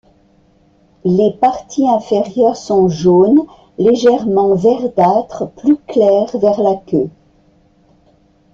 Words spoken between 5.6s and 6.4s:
claires